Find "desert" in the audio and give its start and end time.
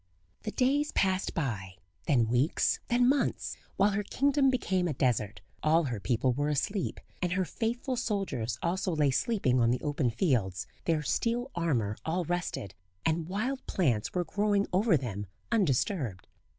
4.95-5.41